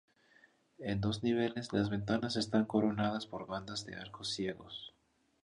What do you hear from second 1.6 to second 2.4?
las ventanas